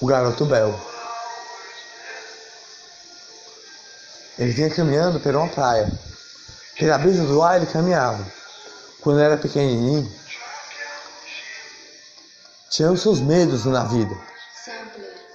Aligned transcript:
o 0.00 0.06
garoto 0.06 0.44
Bel. 0.44 0.74
Ele 4.38 4.52
vinha 4.52 4.70
caminhando 4.70 5.18
pela 5.20 5.38
uma 5.38 5.48
praia. 5.48 5.90
Pela 6.78 6.98
brisa 6.98 7.24
do 7.24 7.42
ar 7.42 7.56
ele 7.56 7.66
caminhava. 7.66 8.24
Quando 9.00 9.20
era 9.20 9.36
pequenininho, 9.36 10.10
tinha 12.68 12.90
os 12.92 13.00
seus 13.00 13.20
medos 13.20 13.64
na 13.64 13.84
vida, 13.84 14.14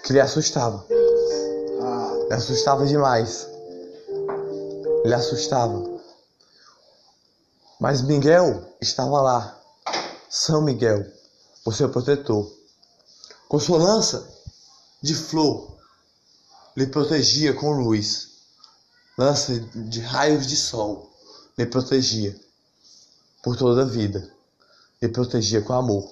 que 0.03 0.13
lhe 0.13 0.19
assustava. 0.19 0.85
Ele 0.89 2.33
assustava 2.33 2.85
demais. 2.85 3.47
Ele 5.03 5.13
assustava. 5.13 5.81
Mas 7.79 8.01
Miguel 8.03 8.63
estava 8.79 9.21
lá. 9.21 9.57
São 10.29 10.61
Miguel, 10.61 11.03
o 11.65 11.71
seu 11.71 11.89
protetor. 11.89 12.51
Com 13.47 13.59
sua 13.59 13.79
lança 13.79 14.29
de 15.01 15.15
flor, 15.15 15.77
lhe 16.75 16.85
protegia 16.87 17.53
com 17.53 17.71
luz. 17.71 18.29
Lança 19.17 19.59
de 19.59 19.99
raios 19.99 20.47
de 20.47 20.55
sol, 20.55 21.11
lhe 21.57 21.65
protegia 21.65 22.35
por 23.43 23.57
toda 23.57 23.81
a 23.81 23.85
vida. 23.85 24.31
Lhe 25.01 25.09
protegia 25.09 25.61
com 25.61 25.73
amor. 25.73 26.09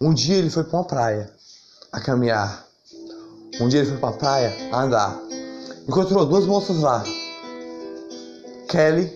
Um 0.00 0.12
dia 0.12 0.36
ele 0.36 0.50
foi 0.50 0.64
para 0.64 0.78
uma 0.78 0.84
praia 0.84 1.32
a 1.92 2.00
caminhar. 2.00 2.66
Um 3.60 3.68
dia 3.68 3.80
ele 3.80 3.90
foi 3.90 3.98
para 3.98 4.08
a 4.08 4.18
praia 4.18 4.54
a 4.72 4.82
andar. 4.82 5.20
Encontrou 5.86 6.24
duas 6.26 6.46
moças 6.46 6.78
lá, 6.78 7.04
Kelly 8.68 9.14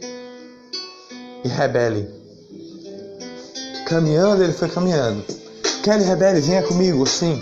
e 1.43 1.49
Rebele. 1.49 2.09
Caminhando, 3.89 4.45
ele 4.45 4.53
foi 4.53 4.69
caminhando. 4.69 5.25
Kelly 5.83 6.05
Rebele, 6.05 6.41
venha 6.41 6.63
comigo 6.63 7.03
assim, 7.03 7.41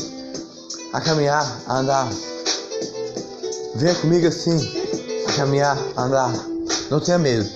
a 0.97 1.01
caminhar, 1.03 1.63
a 1.67 1.77
andar. 1.77 2.09
Venha 3.75 3.95
comigo 3.97 4.27
assim, 4.29 4.57
a 5.29 5.33
caminhar, 5.35 5.77
a 5.95 6.05
andar. 6.05 6.33
Não 6.91 6.99
tenha 7.01 7.19
medo. 7.19 7.47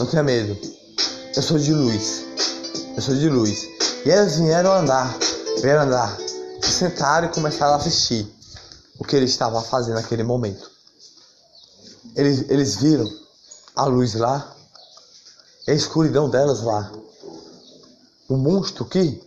Não 0.00 0.06
tenha 0.06 0.24
medo. 0.24 0.58
Eu 1.36 1.40
sou 1.40 1.56
de 1.56 1.72
luz. 1.72 2.24
Eu 2.96 3.00
sou 3.00 3.14
de 3.14 3.28
luz. 3.28 3.68
E 4.04 4.10
elas 4.10 4.40
vieram 4.40 4.72
andar. 4.72 5.16
Vieram 5.60 5.82
andar. 5.82 6.18
Se 6.60 6.72
sentaram 6.72 7.28
e 7.28 7.32
começaram 7.32 7.74
a 7.74 7.76
assistir 7.76 8.26
o 8.98 9.04
que 9.04 9.14
ele 9.14 9.26
estava 9.26 9.62
fazendo 9.62 9.94
naquele 9.94 10.24
momento. 10.24 10.68
Eles, 12.16 12.50
eles 12.50 12.74
viram 12.74 13.08
a 13.76 13.84
luz 13.84 14.14
lá, 14.14 14.52
a 15.68 15.72
escuridão 15.72 16.28
delas 16.28 16.60
lá. 16.60 16.90
O 18.28 18.36
monstro 18.36 18.84
que 18.84 19.22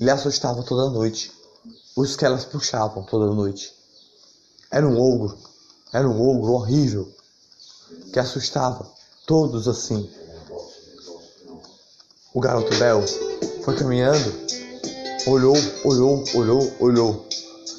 lhe 0.00 0.10
assustava 0.10 0.62
toda 0.62 0.88
noite, 0.88 1.30
os 2.00 2.14
que 2.14 2.24
elas 2.24 2.44
puxavam 2.44 3.02
toda 3.02 3.34
noite. 3.34 3.74
Era 4.70 4.86
um 4.86 5.00
ogro, 5.00 5.36
era 5.92 6.08
um 6.08 6.30
ogro 6.30 6.52
horrível, 6.52 7.12
que 8.12 8.20
assustava 8.20 8.88
todos 9.26 9.66
assim. 9.66 10.08
O 12.32 12.40
garoto 12.40 12.72
Bel 12.76 13.02
foi 13.64 13.74
caminhando, 13.74 14.32
olhou, 15.26 15.56
olhou, 15.84 16.22
olhou, 16.34 16.72
olhou, 16.78 17.28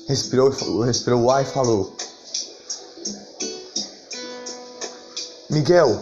respirou, 0.09 0.49
respirou 0.81 1.21
o 1.21 1.31
ar 1.31 1.43
e 1.43 1.45
falou: 1.45 1.95
Miguel, 5.49 5.97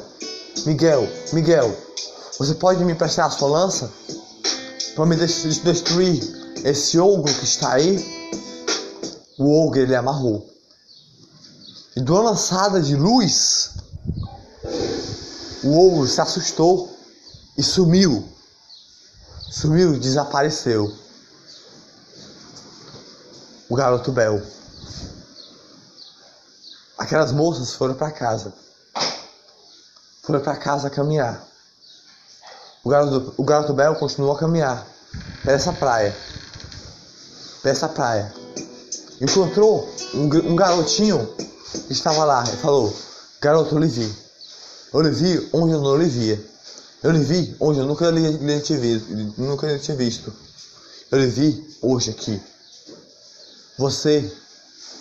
Miguel, 0.65 1.07
Miguel, 1.33 1.77
você 2.39 2.55
pode 2.55 2.83
me 2.83 2.93
emprestar 2.93 3.27
a 3.27 3.29
sua 3.29 3.47
lança 3.47 3.93
para 4.95 5.05
me 5.05 5.15
destruir 5.15 6.36
esse 6.63 6.99
ogro 6.99 7.33
que 7.33 7.43
está 7.43 7.73
aí? 7.73 7.97
O 9.37 9.65
ogro 9.65 9.79
ele 9.79 9.95
amarrou. 9.95 10.47
E 11.95 12.01
de 12.01 12.11
uma 12.11 12.21
lançada 12.21 12.81
de 12.81 12.95
luz, 12.95 13.71
o 15.63 15.87
ogro 15.87 16.07
se 16.07 16.21
assustou 16.21 16.95
e 17.57 17.63
sumiu. 17.63 18.27
Sumiu 19.49 19.99
desapareceu. 19.99 20.93
O 23.69 23.75
garoto 23.75 24.11
Bel. 24.11 24.41
Aquelas 26.97 27.31
moças 27.31 27.73
foram 27.73 27.93
para 27.93 28.11
casa 28.11 28.53
foi 30.27 30.41
para 30.41 30.57
casa 30.57 30.89
caminhar. 30.89 31.41
O 32.83 32.89
garoto, 32.89 33.33
o 33.37 33.43
garoto 33.45 33.73
Bel 33.73 33.95
continuou 33.95 34.35
a 34.35 34.37
caminhar 34.37 34.85
essa 35.45 35.71
praia. 35.71 36.13
Essa 37.63 37.89
praia. 37.89 38.33
Encontrou 39.19 39.89
um, 40.13 40.51
um 40.51 40.55
garotinho 40.55 41.27
que 41.87 41.93
estava 41.93 42.23
lá 42.23 42.43
e 42.43 42.57
falou: 42.57 42.95
Garoto, 43.41 43.75
eu 43.75 43.79
lhe 43.79 43.87
vi. 43.87 44.15
Eu 44.93 45.01
lhe 45.01 45.11
vi 45.11 45.49
onde 45.53 45.73
eu 45.73 45.81
não 45.81 45.97
lhe 45.97 46.07
via. 46.07 46.43
Eu 47.03 47.11
lhe 47.11 47.19
vi 47.19 47.55
onde 47.59 47.79
eu 47.79 47.85
nunca 47.85 48.09
lhe, 48.09 48.37
lhe 48.37 48.61
tinha 48.61 48.79
visto. 48.79 49.07
Nunca 49.37 49.67
lhe 49.67 49.79
tinha 49.79 49.97
visto. 49.97 50.33
Eu 51.11 51.19
lhe 51.19 51.27
vi 51.27 51.77
hoje 51.81 52.11
aqui. 52.11 52.41
Você 53.77 54.31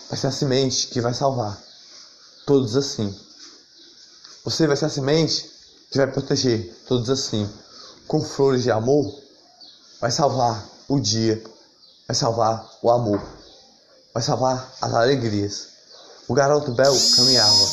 vai 0.09 0.19
ser 0.19 0.27
a 0.27 0.33
semente 0.33 0.89
que 0.89 1.01
vai 1.01 1.15
salvar. 1.15 1.61
Todos 2.47 2.77
assim. 2.77 3.15
Você 4.45 4.67
vai 4.67 4.77
ser 4.77 4.87
a 4.87 4.91
semente 4.91 5.51
que 5.91 5.99
vai 5.99 6.07
proteger 6.07 6.75
todos 6.87 7.11
assim. 7.11 7.49
Com 8.07 8.23
flores 8.23 8.63
de 8.63 8.71
amor, 8.71 9.13
vai 10.01 10.11
salvar 10.11 10.65
o 10.89 11.01
dia, 11.01 11.43
vai 12.07 12.15
salvar 12.15 12.67
o 12.83 12.91
amor, 12.91 13.23
vai 14.13 14.23
salvar 14.23 14.73
as 14.81 14.95
alegrias. 14.95 15.69
O 16.29 16.35
garoto 16.35 16.73
Bel 16.73 16.95
caminhava 17.15 17.69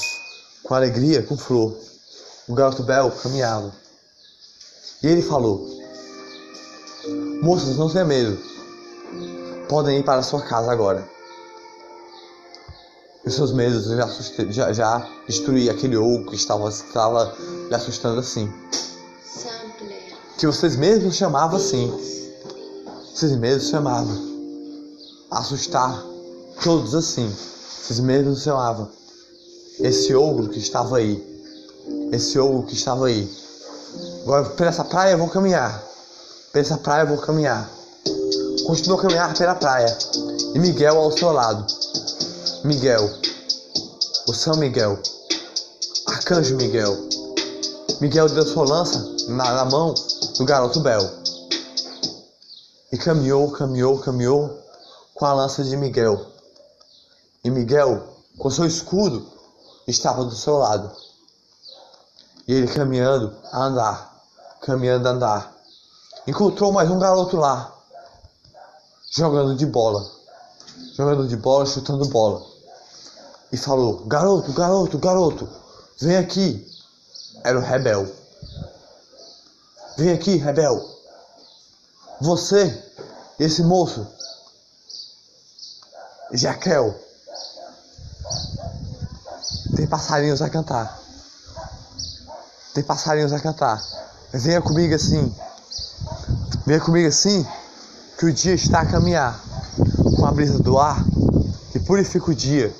com 0.63 0.73
alegria, 0.75 1.23
com 1.23 1.37
flor. 1.37 1.75
O 2.47 2.53
garoto 2.53 2.83
Bel 2.83 3.11
caminhava. 3.11 3.73
E 5.01 5.07
ele 5.07 5.21
falou: 5.21 5.67
Moças, 7.41 7.75
não 7.77 7.89
tenham 7.89 8.07
medo. 8.07 8.37
Podem 9.67 9.99
ir 9.99 10.03
para 10.03 10.19
a 10.19 10.23
sua 10.23 10.41
casa 10.41 10.71
agora 10.71 11.13
os 13.25 13.35
seus 13.35 13.53
medos 13.53 13.85
já, 13.85 14.07
já, 14.49 14.73
já 14.73 15.09
destruí 15.25 15.69
aquele 15.69 15.95
ogro 15.95 16.29
que 16.29 16.35
estava, 16.35 16.67
estava 16.69 17.35
lhe 17.67 17.75
assustando 17.75 18.19
assim. 18.19 18.51
Que 20.37 20.45
vocês 20.45 20.75
mesmos 20.75 21.15
chamavam 21.15 21.57
assim. 21.57 21.93
Vocês 23.13 23.37
mesmos 23.37 23.69
chamavam. 23.69 24.17
Assustar 25.29 26.03
todos 26.63 26.95
assim. 26.95 27.31
Vocês 27.31 27.99
mesmos 27.99 28.41
chamavam. 28.41 28.89
Esse 29.79 30.15
ogro 30.15 30.49
que 30.49 30.57
estava 30.57 30.97
aí. 30.97 31.23
Esse 32.11 32.39
ogro 32.39 32.63
que 32.63 32.73
estava 32.73 33.05
aí. 33.05 33.31
Agora, 34.23 34.45
por 34.45 34.65
essa 34.65 34.83
praia 34.83 35.11
eu 35.11 35.19
vou 35.19 35.29
caminhar. 35.29 35.83
Por 36.51 36.57
essa 36.59 36.75
praia 36.75 37.03
eu 37.03 37.09
vou 37.09 37.19
caminhar. 37.19 37.69
Continua 38.65 38.97
a 38.97 39.01
caminhar 39.03 39.37
pela 39.37 39.53
praia. 39.53 39.95
E 40.55 40.57
Miguel 40.57 40.97
ao 40.97 41.15
seu 41.15 41.31
lado. 41.31 41.67
Miguel, 42.63 43.07
o 44.27 44.33
São 44.33 44.55
Miguel, 44.55 44.97
Arcanjo 46.07 46.55
Miguel. 46.55 46.97
Miguel 48.01 48.27
deu 48.29 48.43
sua 48.43 48.65
lança 48.65 49.05
na, 49.27 49.53
na 49.53 49.65
mão 49.65 49.93
do 50.35 50.45
garoto 50.45 50.79
Bel 50.79 51.22
e 52.93 52.97
caminhou, 52.97 53.51
caminhou, 53.51 53.97
caminhou 53.97 54.61
com 55.15 55.25
a 55.25 55.33
lança 55.33 55.63
de 55.63 55.75
Miguel. 55.75 56.27
E 57.43 57.49
Miguel, 57.49 58.07
com 58.37 58.51
seu 58.51 58.67
escudo, 58.67 59.27
estava 59.87 60.23
do 60.23 60.35
seu 60.35 60.57
lado. 60.57 60.91
E 62.47 62.53
ele 62.53 62.67
caminhando 62.67 63.35
a 63.51 63.63
andar, 63.63 64.23
caminhando 64.61 65.07
a 65.07 65.11
andar. 65.11 65.55
Encontrou 66.27 66.71
mais 66.71 66.87
um 66.91 66.99
garoto 66.99 67.35
lá, 67.35 67.73
jogando 69.09 69.55
de 69.55 69.65
bola, 69.65 70.07
jogando 70.95 71.27
de 71.27 71.35
bola, 71.35 71.65
chutando 71.65 72.05
bola 72.05 72.45
e 73.51 73.57
falou: 73.57 74.05
Garoto, 74.05 74.53
garoto, 74.53 74.99
garoto, 74.99 75.49
vem 75.99 76.17
aqui. 76.17 76.71
Era 77.43 77.57
o 77.57 77.61
Rebel. 77.61 78.07
Vem 79.97 80.11
aqui, 80.11 80.35
Rebel. 80.35 80.93
Você, 82.23 82.92
esse 83.39 83.63
moço, 83.63 84.07
Jaquel, 86.31 86.99
tem 89.75 89.87
passarinhos 89.87 90.41
a 90.41 90.49
cantar. 90.49 90.99
Tem 92.73 92.83
passarinhos 92.83 93.33
a 93.33 93.39
cantar. 93.39 93.81
Venha 94.31 94.61
comigo 94.61 94.95
assim. 94.95 95.33
Venha 96.65 96.79
comigo 96.79 97.07
assim, 97.07 97.45
que 98.17 98.25
o 98.25 98.33
dia 98.33 98.53
está 98.53 98.81
a 98.81 98.85
caminhar 98.85 99.39
com 100.17 100.25
a 100.25 100.31
brisa 100.31 100.59
do 100.59 100.79
ar 100.79 101.03
que 101.71 101.79
purifica 101.79 102.31
o 102.31 102.35
dia 102.35 102.73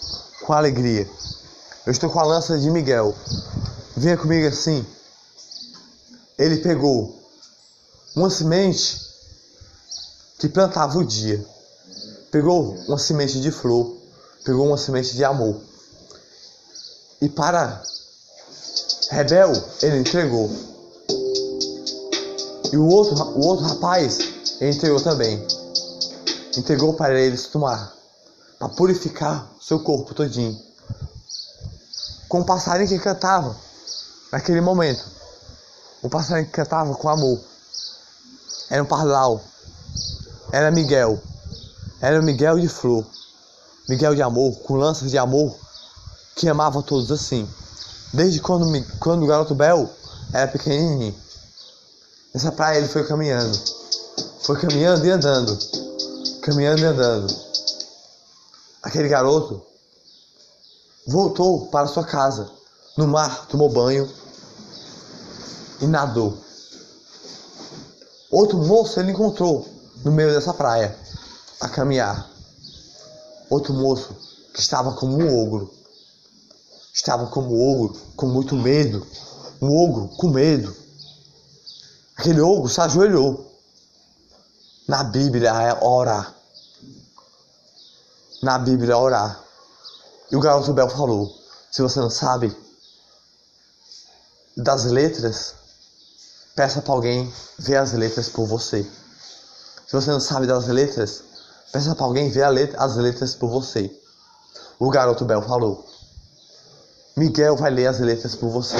com 0.45 0.53
alegria. 0.53 1.09
Eu 1.85 1.91
estou 1.91 2.09
com 2.09 2.19
a 2.19 2.23
lança 2.23 2.57
de 2.57 2.69
Miguel. 2.71 3.13
Venha 3.97 4.17
comigo 4.17 4.47
assim. 4.47 4.85
Ele 6.37 6.57
pegou 6.57 7.19
uma 8.15 8.29
semente 8.29 9.12
que 10.43 10.49
plantava 10.49 10.99
o 10.99 11.05
dia. 11.05 11.41
pegou 12.29 12.75
uma 12.89 12.97
semente 12.97 13.39
de 13.39 13.49
flor, 13.49 13.95
pegou 14.43 14.67
uma 14.67 14.77
semente 14.77 15.15
de 15.15 15.23
amor. 15.23 15.55
E 17.21 17.29
para 17.29 17.81
Rebel, 19.09 19.53
ele 19.81 19.99
entregou. 19.99 20.51
E 22.73 22.75
o 22.75 22.85
outro, 22.89 23.15
o 23.15 23.45
outro 23.45 23.65
rapaz, 23.67 24.19
ele 24.59 24.75
entregou 24.75 24.99
também. 24.99 25.47
Entregou 26.57 26.93
para 26.93 27.17
eles 27.17 27.47
tomar, 27.47 27.95
para 28.59 28.67
purificar 28.67 29.49
seu 29.61 29.79
corpo 29.79 30.13
todinho. 30.13 30.61
Com 32.27 32.41
o 32.41 32.45
passarinho 32.45 32.89
que 32.89 32.99
cantava 32.99 33.55
naquele 34.29 34.59
momento. 34.59 35.05
O 36.01 36.09
passarinho 36.09 36.47
que 36.47 36.51
cantava 36.51 36.93
com 36.95 37.07
amor. 37.07 37.39
Era 38.69 38.83
um 38.83 38.85
pardal. 38.85 39.41
Era 40.53 40.69
Miguel. 40.69 41.19
Era 41.99 42.21
Miguel 42.21 42.59
de 42.59 42.69
flor. 42.69 43.03
Miguel 43.89 44.13
de 44.13 44.21
amor, 44.21 44.55
com 44.59 44.75
lanças 44.75 45.09
de 45.09 45.17
amor, 45.17 45.57
que 46.35 46.47
amava 46.47 46.83
todos 46.83 47.11
assim. 47.11 47.49
Desde 48.13 48.39
quando, 48.39 48.67
quando 48.99 49.23
o 49.23 49.25
garoto 49.25 49.55
Bel 49.55 49.89
era 50.31 50.47
pequenininho. 50.47 51.15
Nessa 52.31 52.51
praia 52.51 52.77
ele 52.77 52.87
foi 52.87 53.03
caminhando. 53.03 53.59
Foi 54.41 54.55
caminhando 54.61 55.03
e 55.03 55.09
andando. 55.09 55.57
Caminhando 56.43 56.81
e 56.81 56.85
andando. 56.85 57.35
Aquele 58.83 59.09
garoto 59.09 59.59
voltou 61.07 61.65
para 61.69 61.87
sua 61.87 62.03
casa. 62.03 62.47
No 62.95 63.07
mar, 63.07 63.47
tomou 63.47 63.69
banho 63.69 64.07
e 65.81 65.87
nadou. 65.87 66.37
Outro 68.29 68.59
moço 68.59 68.99
ele 68.99 69.13
encontrou 69.13 69.72
no 70.03 70.11
meio 70.11 70.33
dessa 70.33 70.53
praia 70.53 70.97
a 71.59 71.69
caminhar. 71.69 72.29
Outro 73.49 73.73
moço 73.73 74.15
que 74.53 74.59
estava 74.59 74.93
como 74.93 75.17
um 75.17 75.43
ogro 75.43 75.73
estava 76.93 77.27
como 77.27 77.59
ogro, 77.71 77.99
com 78.15 78.27
muito 78.27 78.55
medo. 78.55 79.05
Um 79.61 79.75
ogro 79.75 80.09
com 80.17 80.29
medo. 80.29 80.75
Aquele 82.15 82.41
ogro 82.41 82.69
se 82.69 82.79
ajoelhou. 82.81 83.51
Na 84.87 85.03
Bíblia 85.03 85.49
é 85.49 85.83
orar. 85.83 86.35
Na 88.41 88.59
Bíblia 88.59 88.93
é 88.93 88.95
orar. 88.95 89.41
E 90.29 90.35
o 90.35 90.39
garoto 90.39 90.73
Bel 90.73 90.89
falou: 90.89 91.33
se 91.71 91.81
você 91.81 91.99
não 91.99 92.09
sabe 92.09 92.55
das 94.55 94.83
letras, 94.83 95.55
peça 96.55 96.81
para 96.81 96.93
alguém 96.93 97.33
ver 97.57 97.77
as 97.77 97.93
letras 97.93 98.29
por 98.29 98.45
você. 98.45 98.85
Se 99.93 99.97
você 100.01 100.09
não 100.09 100.19
sabe 100.19 100.47
das 100.47 100.65
letras, 100.65 101.23
peça 101.71 101.93
para 101.93 102.03
alguém 102.03 102.27
ver 102.27 102.49
letra, 102.49 102.83
as 102.83 102.95
letras 102.95 103.35
por 103.35 103.47
você. 103.47 103.95
O 104.79 104.89
garoto 104.89 105.23
Bel 105.23 105.43
falou. 105.43 105.87
Miguel 107.15 107.55
vai 107.55 107.69
ler 107.69 107.85
as 107.85 107.99
letras 107.99 108.35
por 108.35 108.49
você. 108.49 108.75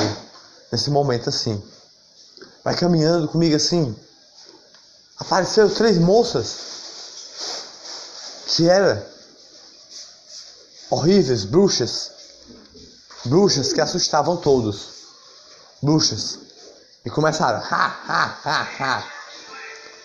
Nesse 0.72 0.90
momento 0.90 1.30
assim. 1.30 1.64
Vai 2.64 2.76
caminhando 2.76 3.28
comigo 3.28 3.56
assim. 3.56 3.96
Apareceram 5.20 5.70
três 5.70 6.00
moças. 6.00 6.58
Que 8.48 8.68
eram 8.68 9.00
horríveis, 10.90 11.46
bruxas. 11.46 12.10
Bruxas 13.26 13.72
que 13.72 13.82
assustavam 13.82 14.36
todos. 14.36 14.88
Bruxas. 15.80 16.40
E 17.06 17.10
começaram. 17.12 17.60
Ha, 17.60 18.02
ha, 18.08 18.40
ha, 18.44 18.68
ha. 18.80 19.23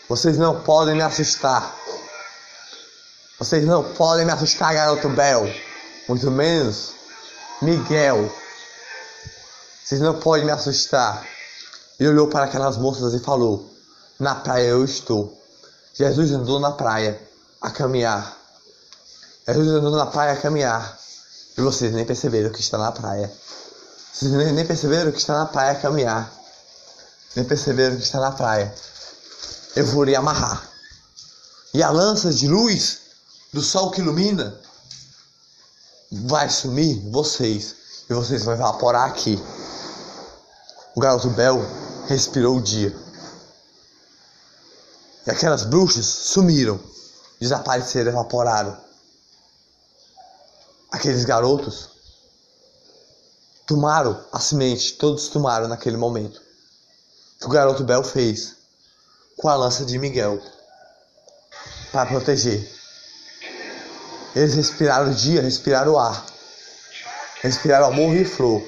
Vocês 0.08 0.38
não 0.38 0.60
podem 0.60 0.94
me 0.94 1.02
assustar. 1.02 1.74
Vocês 3.38 3.64
não 3.64 3.84
podem 3.94 4.24
me 4.24 4.32
assustar, 4.32 4.74
garoto 4.74 5.08
Bel. 5.10 5.48
Muito 6.08 6.30
menos 6.30 6.92
Miguel, 7.60 8.32
vocês 9.84 10.00
não 10.00 10.20
podem 10.20 10.44
me 10.44 10.52
assustar. 10.52 11.26
Ele 11.98 12.10
olhou 12.10 12.28
para 12.28 12.44
aquelas 12.44 12.76
moças 12.76 13.14
e 13.14 13.18
falou: 13.18 13.68
Na 14.20 14.34
praia 14.34 14.68
eu 14.68 14.84
estou. 14.84 15.36
Jesus 15.94 16.30
andou 16.30 16.60
na 16.60 16.72
praia 16.72 17.20
a 17.60 17.70
caminhar. 17.70 18.36
Jesus 19.48 19.68
andou 19.68 19.96
na 19.96 20.06
praia 20.06 20.34
a 20.34 20.36
caminhar. 20.36 20.98
E 21.56 21.60
vocês 21.62 21.92
nem 21.92 22.04
perceberam 22.04 22.50
que 22.50 22.60
está 22.60 22.78
na 22.78 22.92
praia. 22.92 23.32
Vocês 24.12 24.30
nem 24.30 24.66
perceberam 24.66 25.10
que 25.10 25.18
está 25.18 25.38
na 25.38 25.46
praia 25.46 25.72
a 25.72 25.76
caminhar. 25.76 26.32
Nem 27.34 27.44
perceberam 27.44 27.96
que 27.96 28.02
está 28.02 28.20
na 28.20 28.30
praia. 28.30 28.72
Eu 29.78 29.86
vou 29.86 30.02
lhe 30.02 30.16
amarrar. 30.16 30.68
E 31.72 31.84
a 31.84 31.90
lança 31.92 32.32
de 32.32 32.48
luz 32.48 32.98
do 33.52 33.62
sol 33.62 33.92
que 33.92 34.00
ilumina 34.00 34.60
vai 36.10 36.50
sumir 36.50 36.98
vocês 37.12 37.76
e 38.10 38.12
vocês 38.12 38.42
vão 38.42 38.54
evaporar 38.54 39.08
aqui. 39.08 39.40
O 40.96 41.00
garoto 41.00 41.30
Bel 41.30 41.60
respirou 42.08 42.56
o 42.56 42.60
dia. 42.60 42.92
E 45.24 45.30
aquelas 45.30 45.62
bruxas 45.62 46.06
sumiram, 46.06 46.80
desapareceram, 47.40 48.10
evaporaram. 48.10 48.76
Aqueles 50.90 51.24
garotos 51.24 51.88
tomaram 53.64 54.20
a 54.32 54.40
semente, 54.40 54.94
todos 54.94 55.28
tomaram 55.28 55.68
naquele 55.68 55.96
momento. 55.96 56.42
O 57.42 57.46
o 57.46 57.50
garoto 57.50 57.84
Bel 57.84 58.02
fez 58.02 58.57
com 59.38 59.48
a 59.48 59.56
lança 59.56 59.86
de 59.86 59.98
Miguel 59.98 60.38
para 61.90 62.04
proteger 62.04 62.78
eles 64.38 64.54
respiraram 64.54 65.10
o 65.10 65.14
dia, 65.14 65.42
respiraram 65.42 65.94
o 65.94 65.98
ar. 65.98 66.24
Respiraram 67.42 67.86
amor 67.86 68.14
e 68.14 68.24
flor. 68.24 68.62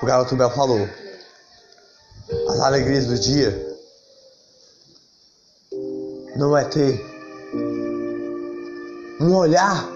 O 0.00 0.06
garoto 0.06 0.36
Bel 0.36 0.50
falou. 0.50 0.88
As 2.48 2.60
alegrias 2.60 3.06
do 3.06 3.18
dia 3.18 3.78
não 6.36 6.56
é 6.56 6.64
ter 6.64 7.04
um 9.20 9.34
olhar 9.34 9.86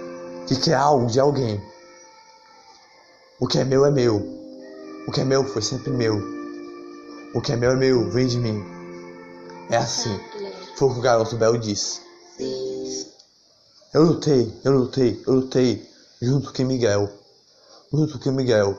que 0.47 0.57
quer 0.57 0.75
algo 0.75 1.07
de 1.07 1.19
alguém. 1.19 1.63
O 3.39 3.47
que 3.47 3.59
é 3.59 3.65
meu 3.65 3.87
é 3.87 3.91
meu. 3.91 4.17
O 5.07 5.13
que 5.13 5.23
é 5.23 5.25
meu 5.25 5.43
foi 5.45 5.63
sempre 5.63 5.91
meu. 5.91 6.40
O 7.33 7.41
que 7.41 7.53
é 7.53 7.57
meu 7.57 7.71
é 7.71 7.77
meu, 7.77 8.11
vem 8.11 8.27
de 8.27 8.39
mim. 8.39 8.61
É 9.71 9.77
assim. 9.77 10.19
Foi 10.75 10.89
o 10.89 10.93
que 10.95 10.99
o 10.99 11.03
garoto 11.03 11.37
Bel 11.37 11.57
disse. 11.59 12.01
Eu 13.95 14.03
lutei, 14.03 14.61
eu 14.65 14.73
lutei, 14.73 15.23
eu 15.25 15.35
lutei 15.35 15.89
junto 16.21 16.53
com 16.53 16.65
Miguel. 16.65 17.09
Junto 17.93 18.19
com 18.19 18.33
Miguel. 18.33 18.77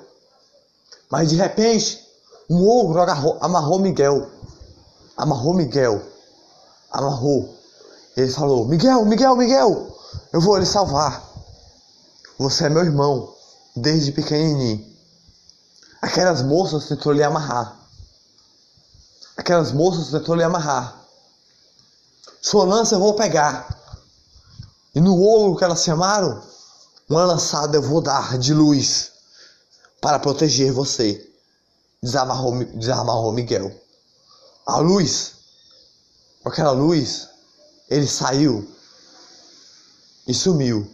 Mas 1.10 1.30
de 1.30 1.38
repente, 1.38 2.06
um 2.50 2.68
ogro 2.68 3.00
agarrou, 3.00 3.38
amarrou 3.40 3.80
Miguel. 3.80 4.30
Amarrou 5.16 5.54
Miguel. 5.54 6.02
Amarrou. 6.92 7.58
Ele 8.18 8.32
falou: 8.32 8.68
Miguel, 8.68 9.06
Miguel, 9.06 9.36
Miguel, 9.38 9.98
eu 10.34 10.42
vou 10.42 10.58
lhe 10.58 10.66
salvar. 10.66 11.26
Você 12.38 12.66
é 12.66 12.70
meu 12.70 12.84
irmão, 12.84 13.34
desde 13.76 14.12
pequenininho. 14.12 14.86
Aquelas 16.02 16.42
moças 16.42 16.90
tentou 16.90 17.14
lhe 17.14 17.24
amarrar. 17.24 17.81
Aquelas 19.42 19.72
moças 19.72 20.12
tentou 20.12 20.36
lhe 20.36 20.44
amarrar. 20.44 21.04
Sua 22.40 22.64
lança 22.64 22.94
eu 22.94 23.00
vou 23.00 23.16
pegar. 23.16 23.76
E 24.94 25.00
no 25.00 25.18
ouro 25.18 25.58
que 25.58 25.64
elas 25.64 25.84
chamaram, 25.84 26.44
uma 27.10 27.26
lançada 27.26 27.76
eu 27.76 27.82
vou 27.82 28.02
dar 28.02 28.38
de 28.38 28.54
luz 28.54 29.14
para 30.00 30.20
proteger 30.20 30.72
você. 30.72 31.28
Desamarrou, 32.04 32.64
desamarrou 32.66 33.34
Miguel. 33.34 33.76
A 34.64 34.78
luz, 34.78 35.34
com 36.44 36.50
aquela 36.50 36.72
luz, 36.72 37.28
ele 37.90 38.06
saiu 38.06 38.72
e 40.28 40.36
sumiu. 40.36 40.88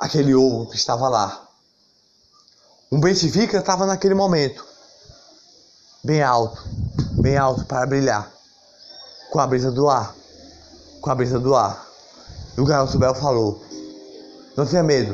Aquele 0.00 0.34
ouro 0.34 0.68
que 0.68 0.74
estava 0.74 1.08
lá. 1.08 1.48
Um 2.90 2.98
Benfica 2.98 3.58
estava 3.58 3.86
naquele 3.86 4.14
momento, 4.14 4.66
bem 6.02 6.24
alto, 6.24 6.60
bem 7.26 7.36
alto 7.36 7.64
para 7.64 7.84
brilhar, 7.86 8.32
com 9.32 9.40
a 9.40 9.46
brisa 9.48 9.72
do 9.72 9.88
ar, 9.88 10.14
com 11.00 11.10
a 11.10 11.14
brisa 11.16 11.40
do 11.40 11.56
ar. 11.56 11.84
E 12.56 12.60
o 12.60 12.64
garoto 12.64 12.96
Bel 13.00 13.16
falou: 13.16 13.60
Não 14.56 14.64
tenha 14.64 14.84
medo, 14.84 15.12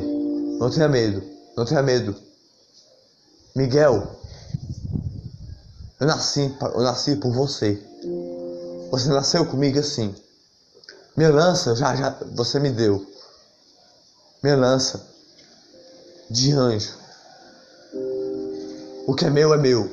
não 0.59 0.69
tenha 0.69 0.91
medo, 0.91 1.23
não 1.57 1.65
tenha 1.65 1.83
medo. 1.83 2.15
Miguel, 3.57 4.07
eu 5.99 6.07
nasci, 6.07 6.55
eu 6.75 6.83
nasci 6.83 7.17
por 7.17 7.33
você. 7.33 7.83
Você 8.91 9.09
nasceu 9.09 9.47
comigo 9.47 9.79
assim. 9.79 10.15
Minha 11.17 11.31
lança 11.31 11.75
já, 11.75 11.97
já 11.97 12.15
você 12.35 12.61
me 12.61 12.69
deu. 12.69 13.07
Minha 14.43 14.57
lança 14.57 15.03
de 16.31 16.53
anjo. 16.53 16.93
O 19.07 19.15
que 19.15 19.25
é 19.25 19.31
meu 19.31 19.55
é 19.55 19.57
meu. 19.57 19.91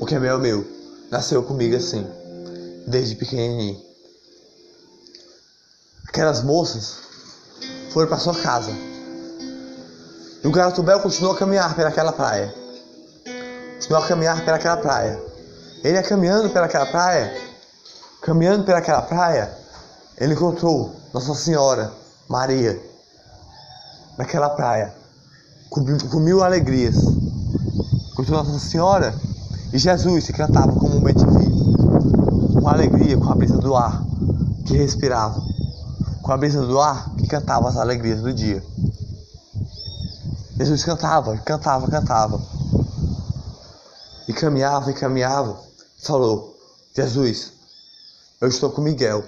O 0.00 0.06
que 0.06 0.14
é 0.14 0.18
meu 0.18 0.36
é 0.36 0.38
meu. 0.38 0.77
Nasceu 1.10 1.42
comigo 1.42 1.74
assim, 1.74 2.06
desde 2.86 3.16
pequenininho. 3.16 3.80
aquelas 6.06 6.42
moças 6.42 6.98
foram 7.92 8.08
para 8.08 8.18
sua 8.18 8.34
casa. 8.34 8.72
E 10.42 10.46
o 10.46 10.50
garoto 10.50 10.82
Bel 10.82 11.00
continuou 11.00 11.34
a 11.34 11.38
caminhar 11.38 11.74
pelaquela 11.74 12.12
praia. 12.12 12.54
Continuou 13.74 14.04
a 14.04 14.06
caminhar 14.06 14.44
pelaquela 14.44 14.76
praia. 14.76 15.22
Ele 15.82 15.94
ia 15.94 16.02
caminhando 16.02 16.50
pelaquela 16.50 16.86
praia, 16.86 17.34
caminhando 18.20 18.64
pelaquela 18.64 19.00
praia, 19.00 19.56
ele 20.18 20.34
encontrou 20.34 20.94
Nossa 21.14 21.34
Senhora 21.34 21.92
Maria 22.28 22.78
naquela 24.18 24.50
praia, 24.50 24.94
com, 25.70 25.84
com 26.10 26.18
mil 26.18 26.42
alegrias. 26.42 27.16
Encontrou 28.12 28.44
Nossa 28.44 28.58
Senhora 28.58 29.16
e 29.72 29.78
Jesus 29.78 30.26
que 30.26 30.32
cantava 30.32 30.72
comumente 30.72 31.24
vi, 31.24 32.60
com 32.60 32.68
alegria, 32.68 33.16
com 33.18 33.30
a 33.30 33.34
brisa 33.34 33.58
do 33.58 33.76
ar 33.76 34.02
que 34.64 34.76
respirava, 34.76 35.42
com 36.22 36.32
a 36.32 36.36
brisa 36.36 36.64
do 36.64 36.80
ar 36.80 37.14
que 37.16 37.26
cantava 37.26 37.68
as 37.68 37.76
alegrias 37.76 38.20
do 38.20 38.32
dia. 38.32 38.62
Jesus 40.58 40.82
cantava, 40.84 41.36
cantava, 41.38 41.86
cantava. 41.88 42.40
E 44.26 44.32
caminhava 44.32 44.90
e 44.90 44.94
caminhava. 44.94 45.56
E 45.96 46.04
falou: 46.04 46.56
Jesus, 46.94 47.52
eu 48.40 48.48
estou 48.48 48.70
com 48.70 48.82
Miguel. 48.82 49.22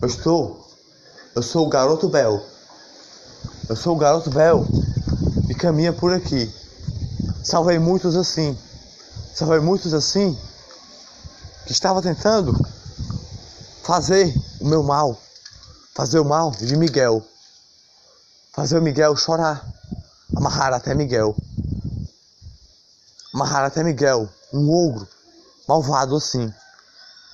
Eu 0.00 0.08
estou. 0.08 0.66
Eu 1.34 1.42
sou 1.42 1.66
o 1.66 1.68
garoto 1.68 2.08
Bel. 2.08 2.40
Eu 3.68 3.76
sou 3.76 3.94
o 3.94 3.98
garoto 3.98 4.30
Bel 4.30 4.66
e 5.48 5.54
caminha 5.54 5.92
por 5.92 6.12
aqui. 6.12 6.50
Salvei 7.42 7.78
muitos 7.78 8.16
assim. 8.16 8.56
Salvei 9.34 9.60
muitos 9.60 9.92
assim 9.92 10.38
que 11.66 11.72
estava 11.72 12.00
tentando 12.00 12.54
fazer 13.82 14.34
o 14.60 14.66
meu 14.66 14.82
mal. 14.82 15.18
Fazer 15.94 16.18
o 16.18 16.24
mal 16.24 16.50
de 16.50 16.76
Miguel. 16.76 17.22
Fazer 18.52 18.78
o 18.78 18.82
Miguel 18.82 19.16
chorar 19.16 19.74
amarrar 20.36 20.72
até 20.72 20.94
Miguel. 20.94 21.34
Amarrar 23.32 23.64
até 23.64 23.82
Miguel, 23.82 24.28
um 24.52 24.70
ogro, 24.70 25.08
malvado 25.66 26.16
assim. 26.16 26.52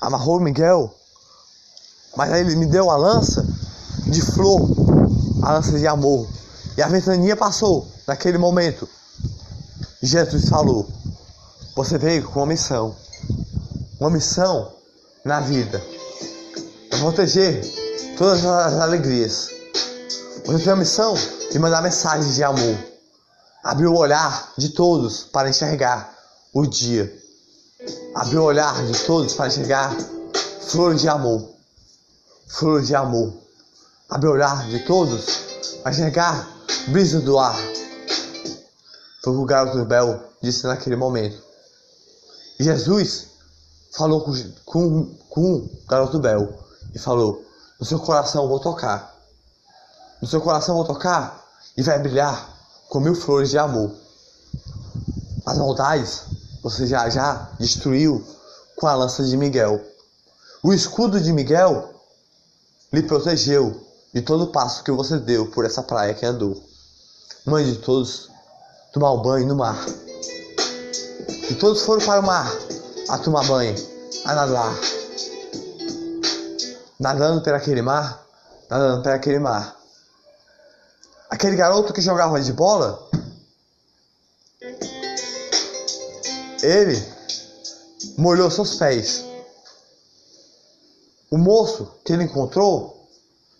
Amarrou 0.00 0.40
Miguel, 0.40 0.94
mas 2.16 2.32
aí 2.32 2.40
ele 2.40 2.56
me 2.56 2.66
deu 2.66 2.90
a 2.90 2.96
lança 2.96 3.44
de 4.06 4.22
flor, 4.22 4.62
a 5.42 5.52
lança 5.52 5.78
de 5.78 5.86
amor. 5.86 6.26
E 6.76 6.82
a 6.82 6.88
ventania 6.88 7.36
passou 7.36 7.86
naquele 8.06 8.38
momento. 8.38 8.88
Jesus 10.02 10.48
falou: 10.48 10.88
Você 11.74 11.98
veio 11.98 12.24
com 12.24 12.40
uma 12.40 12.46
missão. 12.46 12.96
Uma 13.98 14.10
missão 14.10 14.72
na 15.24 15.40
vida. 15.40 15.82
Proteger 16.98 17.62
todas 18.16 18.44
as 18.44 18.74
alegrias. 18.74 19.50
Você 20.44 20.64
tem 20.64 20.72
a 20.72 20.76
missão 20.76 21.14
de 21.50 21.58
mandar 21.58 21.82
mensagens 21.82 22.34
de 22.34 22.44
amor 22.44 22.90
abriu 23.62 23.92
o 23.92 23.98
olhar 23.98 24.52
de 24.56 24.70
todos 24.70 25.24
para 25.24 25.48
enxergar 25.48 26.16
o 26.52 26.66
dia. 26.66 27.14
Abriu 28.14 28.42
o 28.42 28.44
olhar 28.44 28.84
de 28.86 28.98
todos 29.04 29.34
para 29.34 29.48
enxergar 29.48 29.94
flores 30.62 31.00
de 31.00 31.08
amor. 31.08 31.48
Flores 32.48 32.88
de 32.88 32.94
amor. 32.94 33.32
Abriu 34.08 34.32
o 34.32 34.34
olhar 34.34 34.66
de 34.66 34.80
todos 34.80 35.24
para 35.82 35.92
enxergar 35.92 36.48
brisa 36.88 37.20
do 37.20 37.38
ar. 37.38 37.56
Foi 39.22 39.32
o 39.34 39.36
que 39.36 39.42
o 39.42 39.44
garoto 39.44 39.84
Bel 39.84 40.20
disse 40.42 40.66
naquele 40.66 40.96
momento. 40.96 41.49
Jesus 42.62 43.28
falou 43.92 44.20
com, 44.22 44.32
com, 44.64 45.14
com 45.28 45.54
o 45.54 45.70
garoto 45.88 46.18
Bel 46.18 46.52
e 46.94 46.98
falou: 46.98 47.44
No 47.78 47.86
seu 47.86 47.98
coração 47.98 48.48
vou 48.48 48.60
tocar. 48.60 49.16
No 50.20 50.28
seu 50.28 50.40
coração 50.40 50.76
vou 50.76 50.84
tocar 50.84 51.44
e 51.76 51.82
vai 51.82 51.98
brilhar 51.98 52.48
com 52.88 53.00
mil 53.00 53.14
flores 53.14 53.50
de 53.50 53.58
amor. 53.58 53.90
As 55.46 55.56
maldades 55.56 56.22
você 56.62 56.86
já 56.86 57.08
já 57.08 57.50
destruiu 57.58 58.22
com 58.76 58.86
a 58.86 58.94
lança 58.94 59.24
de 59.24 59.36
Miguel. 59.36 59.80
O 60.62 60.74
escudo 60.74 61.18
de 61.20 61.32
Miguel 61.32 61.94
lhe 62.92 63.02
protegeu 63.02 63.86
de 64.12 64.20
todo 64.20 64.44
o 64.44 64.52
passo 64.52 64.84
que 64.84 64.90
você 64.90 65.18
deu 65.18 65.50
por 65.50 65.64
essa 65.64 65.82
praia 65.82 66.12
que 66.12 66.26
andou. 66.26 66.62
Mãe 67.46 67.64
de 67.64 67.76
todos, 67.76 68.28
tomar 68.92 69.12
um 69.12 69.22
banho 69.22 69.46
no 69.46 69.56
mar. 69.56 69.78
E 71.50 71.54
todos 71.56 71.82
foram 71.82 72.06
para 72.06 72.20
o 72.20 72.22
mar 72.22 72.48
a 73.08 73.18
tomar 73.18 73.44
banho, 73.44 73.74
a 74.24 74.34
nadar. 74.36 74.72
Nadando 77.00 77.42
por 77.42 77.52
aquele 77.52 77.82
mar, 77.82 78.24
nadando 78.68 79.02
por 79.02 79.10
aquele 79.10 79.40
mar. 79.40 79.76
Aquele 81.28 81.56
garoto 81.56 81.92
que 81.92 82.00
jogava 82.00 82.40
de 82.40 82.52
bola, 82.52 83.10
ele 86.62 87.04
molhou 88.16 88.48
seus 88.48 88.76
pés. 88.76 89.24
O 91.32 91.36
moço 91.36 91.92
que 92.04 92.12
ele 92.12 92.22
encontrou 92.22 93.08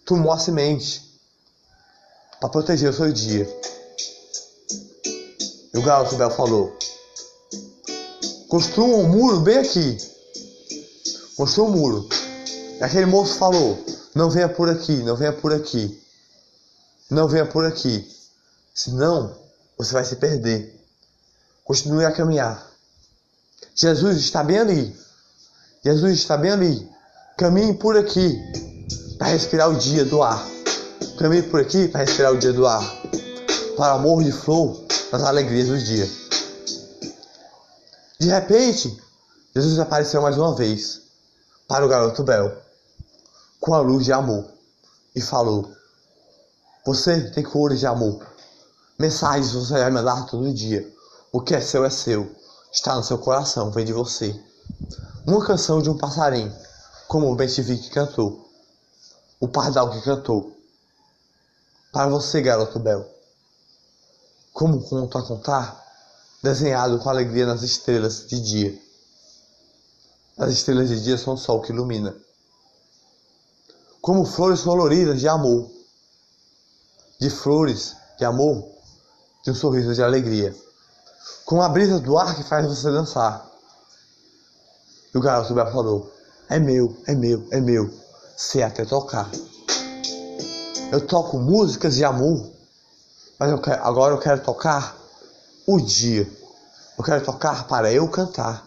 tomou 0.05 0.31
a 0.31 0.39
semente 0.39 1.19
para 2.41 2.51
proteger 2.51 2.91
o 2.91 2.95
seu 2.95 3.13
dia. 3.13 3.49
E 5.75 5.79
o 5.79 5.83
garoto 5.83 6.15
Bel 6.15 6.31
falou: 6.31 6.79
Construa 8.50 8.97
um 8.97 9.09
muro 9.09 9.38
bem 9.42 9.59
aqui. 9.59 9.97
Construa 11.37 11.69
um 11.69 11.71
muro. 11.71 12.09
E 12.80 12.83
aquele 12.83 13.07
moço 13.07 13.37
falou: 13.37 13.78
Não 14.12 14.28
venha 14.28 14.49
por 14.49 14.69
aqui, 14.69 14.97
não 15.04 15.14
venha 15.14 15.33
por 15.33 15.54
aqui. 15.54 16.02
Não 17.09 17.28
venha 17.28 17.47
por 17.47 17.64
aqui, 17.64 18.09
senão 18.75 19.37
você 19.78 19.92
vai 19.92 20.04
se 20.04 20.16
perder. 20.16 20.80
Continue 21.64 22.04
a 22.04 22.11
caminhar. 22.11 22.69
Jesus 23.73 24.19
está 24.19 24.42
bem 24.42 24.59
ali. 24.59 24.97
Jesus 25.85 26.19
está 26.19 26.37
bem 26.37 26.50
ali. 26.50 26.90
Caminhe 27.38 27.75
por 27.75 27.97
aqui 27.97 28.37
para 29.16 29.28
respirar 29.28 29.71
o 29.71 29.78
dia 29.78 30.04
do 30.04 30.25
ar. 30.25 30.45
Caminhe 31.21 31.45
por 31.45 31.61
aqui 31.61 31.87
para 31.87 32.00
respirar 32.00 32.33
o 32.33 32.38
dia 32.38 32.52
do 32.52 32.66
ar. 32.66 32.83
Para 33.76 33.92
amor 33.92 34.25
de 34.25 34.33
flor 34.33 34.85
nas 35.12 35.23
alegrias 35.23 35.69
do 35.69 35.78
dia. 35.78 36.20
De 38.21 38.29
repente, 38.29 39.03
Jesus 39.57 39.79
apareceu 39.79 40.21
mais 40.21 40.37
uma 40.37 40.55
vez 40.55 41.00
para 41.67 41.87
o 41.87 41.89
garoto 41.89 42.23
Bel 42.23 42.55
com 43.59 43.73
a 43.73 43.81
luz 43.81 44.05
de 44.05 44.12
amor 44.12 44.45
e 45.17 45.23
falou: 45.23 45.73
você 46.85 47.31
tem 47.31 47.43
cores 47.43 47.81
de 47.81 47.87
amor. 47.87 48.27
Mensagens 48.99 49.55
você 49.55 49.73
vai 49.73 49.91
mandar 49.91 50.27
todo 50.27 50.53
dia. 50.53 50.87
O 51.33 51.41
que 51.41 51.55
é 51.55 51.62
seu 51.62 51.83
é 51.83 51.89
seu. 51.89 52.31
Está 52.71 52.95
no 52.95 53.03
seu 53.03 53.17
coração, 53.17 53.71
vem 53.71 53.87
de 53.87 53.93
você. 53.95 54.39
Uma 55.27 55.43
canção 55.43 55.81
de 55.81 55.89
um 55.89 55.97
passarinho, 55.97 56.55
como 57.09 57.33
o 57.33 57.35
Ben 57.35 57.49
que 57.49 57.89
cantou. 57.89 58.50
O 59.41 59.49
pardal 59.49 59.93
que 59.93 60.03
cantou. 60.03 60.55
Para 61.91 62.11
você, 62.11 62.43
garoto 62.43 62.79
bel. 62.79 63.09
Como 64.53 64.83
conto 64.83 65.17
a 65.17 65.23
contar, 65.23 65.80
desenhado 66.43 66.99
com 66.99 67.09
alegria 67.09 67.47
nas 67.47 67.63
estrelas 67.63 68.27
de 68.27 68.41
dia. 68.41 68.83
As 70.39 70.51
estrelas 70.53 70.89
de 70.89 71.03
dia 71.03 71.19
são 71.19 71.35
o 71.35 71.39
sol 71.39 71.61
que 71.61 71.73
ilumina. 71.73 72.17
Como 74.01 74.25
flores 74.25 74.63
coloridas 74.63 75.21
de 75.21 75.29
amor 75.29 75.71
de 77.21 77.29
flores, 77.29 77.95
de 78.19 78.25
amor, 78.25 78.65
de 79.45 79.51
um 79.51 79.55
sorriso 79.55 79.95
de 79.95 80.03
alegria. 80.03 80.57
Com 81.45 81.61
a 81.61 81.69
brisa 81.69 82.01
do 82.01 82.17
ar 82.17 82.35
que 82.35 82.43
faz 82.43 82.67
você 82.67 82.91
dançar. 82.91 83.47
E 85.15 85.19
o 85.19 85.21
garoto 85.21 85.55
Bel 85.55 85.71
falou: 85.71 86.11
É 86.49 86.59
meu, 86.59 86.97
é 87.07 87.15
meu, 87.15 87.47
é 87.51 87.61
meu. 87.61 87.91
Sei 88.37 88.63
até 88.63 88.87
tocar. 88.87 89.31
Eu 90.91 91.07
toco 91.07 91.39
músicas 91.39 91.95
de 91.95 92.05
amor, 92.05 92.51
mas 93.39 93.51
eu 93.51 93.61
quero, 93.61 93.85
agora 93.85 94.15
eu 94.15 94.19
quero 94.19 94.43
tocar 94.43 94.97
o 95.75 95.81
dia. 95.81 96.31
Eu 96.99 97.05
quero 97.05 97.25
tocar 97.25 97.67
para 97.67 97.93
eu 97.93 98.09
cantar 98.09 98.67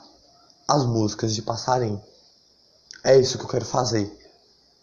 as 0.68 0.86
músicas 0.86 1.34
de 1.34 1.42
passarinho. 1.42 2.02
É 3.04 3.18
isso 3.18 3.38
que 3.38 3.44
eu 3.44 3.50
quero 3.50 3.66
fazer 3.66 4.12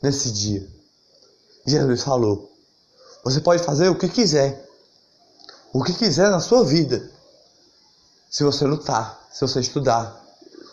nesse 0.03 0.31
dia. 0.31 0.67
Jesus 1.67 2.03
falou: 2.03 2.50
você 3.23 3.41
pode 3.41 3.62
fazer 3.62 3.89
o 3.89 3.99
que 3.99 4.09
quiser. 4.09 4.67
O 5.73 5.83
que 5.85 5.93
quiser 5.93 6.31
na 6.31 6.41
sua 6.41 6.65
vida. 6.65 7.11
Se 8.31 8.43
você 8.43 8.65
lutar, 8.65 9.21
se 9.33 9.43
você 9.43 9.61
estudar. 9.61 10.19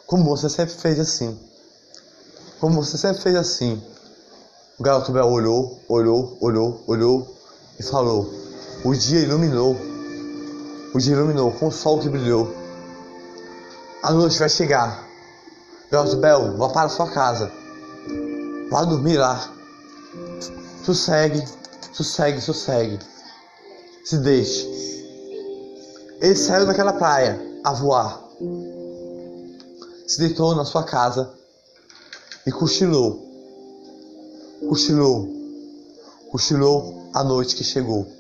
Como 0.06 0.24
você 0.24 0.50
sempre 0.50 0.74
fez 0.74 1.00
assim. 1.00 1.38
Como 2.60 2.82
você 2.82 2.98
sempre 2.98 3.22
fez 3.22 3.36
assim. 3.36 3.82
O 4.80 4.84
garoto 4.84 5.12
Bel 5.12 5.28
olhou, 5.28 5.80
olhou, 5.90 6.38
olhou, 6.40 6.84
olhou 6.88 7.36
e 7.78 7.84
falou: 7.84 8.32
O 8.86 8.94
dia 8.94 9.20
iluminou. 9.20 9.97
O 10.94 11.00
dia 11.00 11.14
iluminou 11.14 11.52
com 11.52 11.68
o 11.68 11.72
sol 11.72 12.00
que 12.00 12.10
brilhou. 12.10 12.56
A 14.02 14.12
noite 14.12 14.40
vai 14.40 14.50
chegar. 14.50 15.06
Garoto 15.92 16.18
Bel, 16.18 16.58
vá 16.58 16.70
para 16.70 16.90
sua 16.90 17.10
casa. 17.12 17.52
Vá 18.70 18.84
dormir 18.84 19.18
lá. 19.18 19.54
Sossegue, 20.84 21.44
sossegue, 21.94 22.42
sossegue. 22.42 23.00
Se 24.06 24.18
deixe. 24.18 24.66
Ele 26.22 26.36
saiu 26.36 26.66
daquela 26.66 26.94
praia 26.94 27.40
a 27.64 27.74
voar. 27.74 28.22
Se 30.08 30.20
deitou 30.20 30.56
na 30.56 30.64
sua 30.64 30.84
casa 30.84 31.34
e 32.46 32.52
cochilou. 32.52 33.22
Cochilou. 34.70 35.28
Cochilou 36.32 37.10
a 37.14 37.24
noite 37.24 37.56
que 37.56 37.64
chegou. 37.64 38.17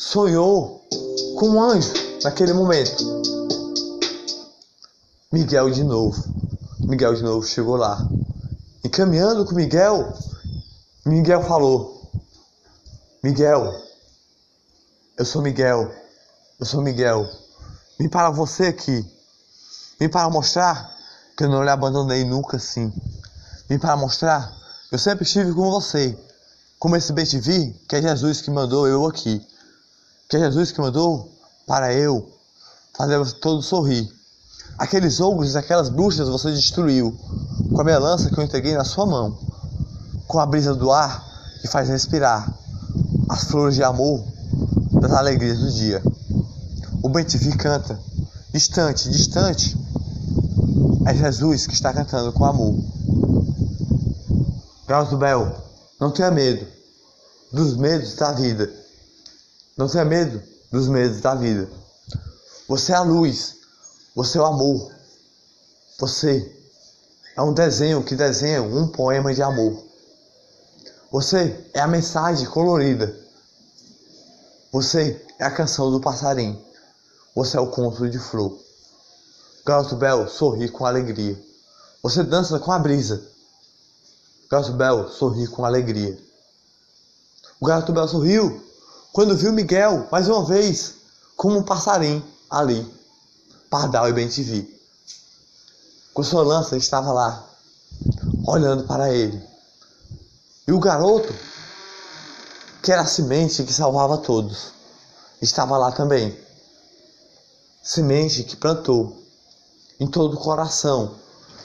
Sonhou 0.00 0.86
com 1.36 1.48
um 1.48 1.60
anjo 1.60 1.92
naquele 2.22 2.52
momento. 2.52 3.04
Miguel 5.32 5.72
de 5.72 5.82
novo. 5.82 6.22
Miguel 6.78 7.16
de 7.16 7.22
novo 7.24 7.44
chegou 7.44 7.74
lá. 7.74 8.08
E 8.84 8.88
caminhando 8.88 9.44
com 9.44 9.56
Miguel, 9.56 10.16
Miguel 11.04 11.42
falou: 11.42 12.08
Miguel, 13.24 13.74
eu 15.18 15.24
sou 15.24 15.42
Miguel, 15.42 15.92
eu 16.60 16.64
sou 16.64 16.80
Miguel. 16.80 17.28
Vim 17.98 18.08
para 18.08 18.30
você 18.30 18.66
aqui. 18.66 19.04
Vim 19.98 20.08
para 20.08 20.30
mostrar 20.30 20.96
que 21.36 21.42
eu 21.42 21.48
não 21.48 21.64
lhe 21.64 21.70
abandonei 21.70 22.24
nunca 22.24 22.56
assim. 22.56 22.92
Vim 23.68 23.80
para 23.80 23.96
mostrar 23.96 24.48
que 24.88 24.94
eu 24.94 24.98
sempre 24.98 25.24
estive 25.24 25.52
com 25.52 25.68
você. 25.72 26.16
Como 26.78 26.94
esse 26.94 27.12
bem 27.12 27.24
te 27.24 27.40
vi, 27.40 27.72
que 27.88 27.96
é 27.96 28.00
Jesus 28.00 28.40
que 28.40 28.50
mandou 28.52 28.86
eu 28.86 29.04
aqui. 29.04 29.44
Que 30.28 30.36
é 30.36 30.40
Jesus 30.40 30.72
que 30.72 30.80
mandou 30.80 31.30
para 31.66 31.92
eu 31.94 32.28
fazer 32.96 33.16
você 33.16 33.34
todo 33.36 33.62
sorrir. 33.62 34.08
Aqueles 34.76 35.20
ogros, 35.20 35.56
aquelas 35.56 35.88
bruxas 35.88 36.28
você 36.28 36.52
destruiu 36.52 37.16
com 37.72 37.80
a 37.80 37.84
minha 37.84 37.98
lança 37.98 38.28
que 38.28 38.38
eu 38.38 38.44
entreguei 38.44 38.74
na 38.74 38.84
sua 38.84 39.06
mão, 39.06 39.38
com 40.26 40.38
a 40.38 40.46
brisa 40.46 40.74
do 40.74 40.92
ar 40.92 41.24
que 41.60 41.68
faz 41.68 41.88
respirar 41.88 42.52
as 43.28 43.44
flores 43.44 43.74
de 43.74 43.82
amor 43.82 44.22
das 45.00 45.12
alegrias 45.12 45.58
do 45.58 45.70
dia. 45.70 46.02
O 47.02 47.24
te 47.24 47.56
canta, 47.56 47.98
distante, 48.52 49.08
distante, 49.08 49.76
é 51.06 51.14
Jesus 51.14 51.66
que 51.66 51.74
está 51.74 51.92
cantando 51.92 52.32
com 52.32 52.44
amor. 52.44 52.76
Garoto 54.86 55.16
Bel, 55.16 55.54
não 55.98 56.10
tenha 56.10 56.30
medo 56.30 56.66
dos 57.52 57.76
medos 57.76 58.14
da 58.14 58.32
vida. 58.32 58.70
Não 59.78 59.88
tenha 59.88 60.04
medo 60.04 60.42
dos 60.72 60.88
medos 60.88 61.20
da 61.20 61.36
vida. 61.36 61.70
Você 62.66 62.90
é 62.90 62.96
a 62.96 63.02
luz, 63.02 63.54
você 64.12 64.36
é 64.36 64.40
o 64.40 64.44
amor. 64.44 64.92
Você 66.00 66.52
é 67.36 67.40
um 67.40 67.54
desenho 67.54 68.02
que 68.02 68.16
desenha 68.16 68.60
um 68.60 68.88
poema 68.88 69.32
de 69.32 69.40
amor. 69.40 69.84
Você 71.12 71.64
é 71.72 71.78
a 71.78 71.86
mensagem 71.86 72.44
colorida. 72.48 73.16
Você 74.72 75.24
é 75.38 75.44
a 75.44 75.50
canção 75.50 75.92
do 75.92 76.00
passarinho. 76.00 76.60
Você 77.36 77.56
é 77.56 77.60
o 77.60 77.70
conto 77.70 78.10
de 78.10 78.18
flor. 78.18 78.58
Garoto 79.64 79.94
Bel 79.94 80.28
sorri 80.28 80.68
com 80.68 80.86
alegria. 80.86 81.40
Você 82.02 82.24
dança 82.24 82.58
com 82.58 82.72
a 82.72 82.80
brisa. 82.80 83.24
Garoto 84.50 84.72
Bel 84.72 85.08
sorri 85.08 85.46
com 85.46 85.64
alegria. 85.64 86.18
O 87.60 87.66
garoto 87.66 87.92
Bel 87.92 88.08
sorriu 88.08 88.67
quando 89.12 89.36
viu 89.36 89.52
Miguel 89.52 90.08
mais 90.10 90.28
uma 90.28 90.44
vez 90.44 90.94
como 91.36 91.58
um 91.58 91.62
passarinho 91.62 92.24
ali. 92.50 92.86
Pardal 93.70 94.08
e 94.08 94.12
bem 94.12 94.28
te 94.28 94.42
vi. 94.42 94.78
Com 96.12 96.22
sua 96.22 96.42
lança 96.42 96.76
estava 96.76 97.12
lá, 97.12 97.46
olhando 98.46 98.84
para 98.84 99.12
ele. 99.12 99.40
E 100.66 100.72
o 100.72 100.80
garoto, 100.80 101.32
que 102.82 102.90
era 102.90 103.02
a 103.02 103.06
semente 103.06 103.62
que 103.62 103.72
salvava 103.72 104.18
todos, 104.18 104.72
estava 105.40 105.78
lá 105.78 105.92
também. 105.92 106.36
Semente 107.82 108.42
que 108.42 108.56
plantou 108.56 109.16
em 110.00 110.06
todo 110.06 110.34
o 110.34 110.40
coração 110.40 111.14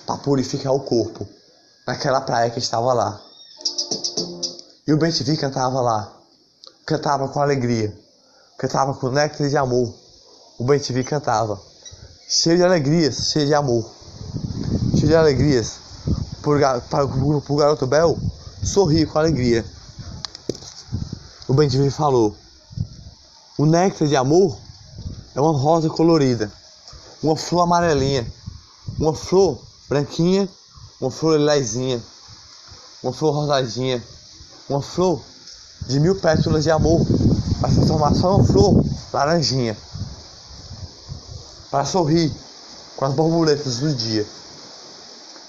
para 0.06 0.18
purificar 0.18 0.74
o 0.74 0.82
corpo, 0.82 1.28
naquela 1.88 2.22
praia 2.22 2.50
que 2.50 2.60
estava 2.60 2.94
lá. 2.94 3.22
E 4.86 4.94
o 4.94 4.98
Bentivi 4.98 5.38
cantava 5.38 5.82
lá, 5.82 6.14
cantava 6.86 7.28
com 7.28 7.40
alegria, 7.40 7.96
cantava 8.58 8.94
com 8.94 9.10
néctar 9.10 9.48
de 9.48 9.58
amor. 9.58 9.94
O 10.58 10.64
Bentivi 10.64 11.04
cantava 11.04 11.60
cheio 12.28 12.58
de 12.58 12.64
alegrias, 12.64 13.32
cheio 13.32 13.48
de 13.48 13.54
amor, 13.54 13.90
cheio 14.96 15.08
de 15.08 15.16
alegrias. 15.16 15.82
Para, 16.90 17.06
o 17.06 17.56
garoto 17.56 17.88
Bel 17.88 18.18
sorrir 18.64 19.06
com 19.06 19.18
alegria. 19.18 19.66
O 21.48 21.54
Benjamin 21.54 21.90
falou: 21.90 22.36
O 23.58 23.66
néctar 23.66 24.08
de 24.08 24.16
amor 24.16 24.58
é 25.36 25.42
uma 25.42 25.58
rosa 25.58 25.90
colorida, 25.90 26.52
uma 27.22 27.36
flor 27.36 27.62
amarelinha, 27.62 28.28
uma 29.00 29.14
flor 29.14 29.60
branquinha, 29.88 30.50
uma 31.00 31.12
flor 31.12 31.38
lilazinha, 31.38 32.02
uma 33.02 33.14
flor 33.14 33.34
rosadinha, 33.34 34.04
uma 34.70 34.82
flor 34.82 35.22
de 35.88 36.00
mil 36.00 36.16
pétalas 36.16 36.64
de 36.64 36.72
amor, 36.72 37.06
para 37.60 37.70
se 37.70 37.76
transformar 37.76 38.14
só 38.16 38.38
uma 38.38 38.46
flor 38.46 38.84
laranjinha 39.12 39.78
para 41.74 41.86
sorrir 41.86 42.32
com 42.96 43.06
as 43.06 43.14
borboletas 43.16 43.78
do 43.78 43.92
dia. 43.96 44.24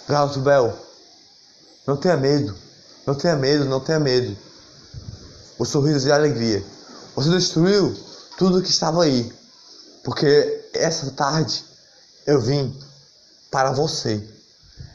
Garoto 0.08 0.40
Bel, 0.40 0.74
não 1.86 1.98
tenha 1.98 2.16
medo, 2.16 2.56
não 3.06 3.14
tenha 3.14 3.36
medo, 3.36 3.66
não 3.66 3.78
tenha 3.78 4.00
medo. 4.00 4.34
O 5.58 5.66
sorriso 5.66 6.00
de 6.00 6.10
alegria. 6.10 6.64
Você 7.14 7.28
destruiu 7.28 7.94
tudo 8.38 8.62
que 8.62 8.70
estava 8.70 9.04
aí, 9.04 9.30
porque 10.02 10.70
essa 10.72 11.10
tarde 11.10 11.62
eu 12.26 12.40
vim 12.40 12.74
para 13.50 13.72
você. 13.72 14.26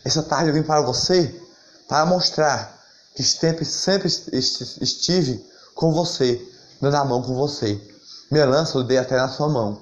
Essa 0.04 0.24
tarde 0.24 0.50
eu 0.50 0.54
vim 0.56 0.64
para 0.64 0.82
você 0.82 1.40
para 1.88 2.08
mostrar 2.08 2.79
sempre, 3.24 3.66
sempre 3.66 4.08
estive 4.08 5.46
com 5.76 5.94
você, 5.94 6.42
dando 6.82 6.96
a 6.96 7.06
mão 7.06 7.22
com 7.22 7.36
você. 7.36 7.80
Minha 8.32 8.46
lança 8.46 8.78
eu 8.78 8.84
dei 8.84 8.98
até 8.98 9.16
na 9.16 9.30
sua 9.30 9.50
mão 9.50 9.82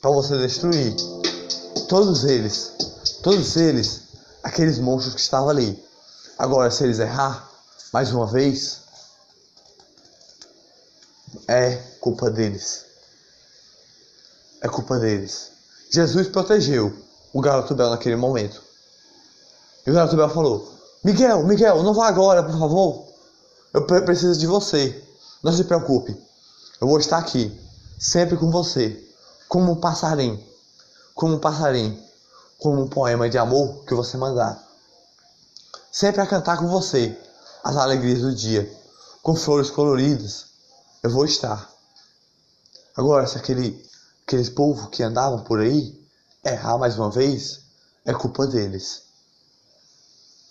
para 0.00 0.10
você 0.10 0.36
destruir 0.38 0.94
todos 1.88 2.24
eles, 2.24 2.72
todos 3.22 3.56
eles, 3.56 4.02
aqueles 4.42 4.78
monstros 4.78 5.14
que 5.14 5.20
estavam 5.20 5.48
ali. 5.48 5.82
Agora, 6.38 6.70
se 6.70 6.84
eles 6.84 6.98
errar 6.98 7.48
mais 7.92 8.12
uma 8.12 8.26
vez, 8.26 8.80
é 11.46 11.76
culpa 12.00 12.30
deles. 12.30 12.84
É 14.60 14.68
culpa 14.68 14.98
deles. 14.98 15.52
Jesus 15.90 16.28
protegeu 16.28 16.96
o 17.32 17.40
garoto 17.40 17.74
Bel 17.74 17.90
naquele 17.90 18.16
momento. 18.16 18.62
E 19.86 19.90
o 19.90 19.94
garoto 19.94 20.16
Bel 20.16 20.30
falou: 20.30 20.73
Miguel, 21.04 21.44
Miguel, 21.44 21.82
não 21.82 21.92
vá 21.92 22.08
agora, 22.08 22.42
por 22.42 22.58
favor. 22.58 23.06
Eu 23.74 23.84
preciso 23.86 24.40
de 24.40 24.46
você. 24.46 25.04
Não 25.42 25.52
se 25.52 25.64
preocupe. 25.64 26.16
Eu 26.80 26.88
vou 26.88 26.98
estar 26.98 27.18
aqui, 27.18 27.56
sempre 27.98 28.36
com 28.36 28.50
você 28.50 29.04
como 29.46 29.70
um 29.70 29.76
passarinho, 29.76 30.42
como 31.14 31.34
um 31.34 31.38
passarinho, 31.38 32.02
como 32.58 32.82
um 32.82 32.88
poema 32.88 33.28
de 33.28 33.38
amor 33.38 33.84
que 33.84 33.94
você 33.94 34.16
mandar. 34.16 34.60
Sempre 35.92 36.22
a 36.22 36.26
cantar 36.26 36.58
com 36.58 36.66
você 36.66 37.16
as 37.62 37.76
alegrias 37.76 38.20
do 38.20 38.34
dia, 38.34 38.68
com 39.22 39.36
flores 39.36 39.70
coloridas, 39.70 40.46
eu 41.02 41.10
vou 41.10 41.24
estar. 41.24 41.70
Agora, 42.96 43.26
se 43.26 43.38
aquele, 43.38 43.80
aqueles 44.26 44.48
povos 44.48 44.88
que 44.88 45.02
andavam 45.02 45.44
por 45.44 45.60
aí 45.60 46.02
errar 46.44 46.78
mais 46.78 46.98
uma 46.98 47.10
vez, 47.10 47.60
é 48.04 48.12
culpa 48.12 48.46
deles. 48.46 49.03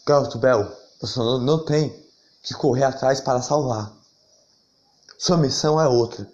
Garoto 0.06 0.38
Bel, 0.38 0.70
você 1.00 1.18
não, 1.18 1.63
tem 1.63 1.96
que 2.42 2.54
correr 2.54 2.84
atrás 2.84 3.22
para 3.22 3.42
salvar. 3.42 3.89
Sua 5.18 5.38
missão 5.38 5.80
é 5.80 5.88
outra. 5.88 6.28